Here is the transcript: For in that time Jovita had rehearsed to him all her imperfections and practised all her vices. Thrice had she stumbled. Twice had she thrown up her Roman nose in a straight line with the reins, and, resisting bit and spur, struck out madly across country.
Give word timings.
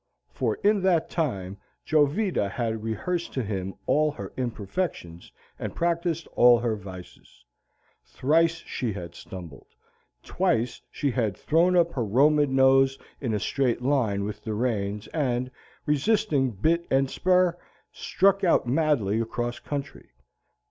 For 0.31 0.55
in 0.63 0.81
that 0.81 1.11
time 1.11 1.59
Jovita 1.85 2.49
had 2.49 2.83
rehearsed 2.83 3.33
to 3.33 3.43
him 3.43 3.75
all 3.85 4.09
her 4.13 4.33
imperfections 4.35 5.31
and 5.59 5.75
practised 5.75 6.25
all 6.33 6.57
her 6.57 6.75
vices. 6.75 7.45
Thrice 8.03 8.61
had 8.61 8.65
she 8.65 9.09
stumbled. 9.21 9.67
Twice 10.23 10.81
had 11.03 11.35
she 11.37 11.41
thrown 11.43 11.77
up 11.77 11.91
her 11.93 12.03
Roman 12.03 12.55
nose 12.55 12.97
in 13.19 13.35
a 13.35 13.39
straight 13.39 13.83
line 13.83 14.23
with 14.23 14.43
the 14.43 14.55
reins, 14.55 15.05
and, 15.09 15.51
resisting 15.85 16.49
bit 16.49 16.87
and 16.89 17.07
spur, 17.07 17.55
struck 17.91 18.43
out 18.43 18.65
madly 18.65 19.19
across 19.21 19.59
country. 19.59 20.09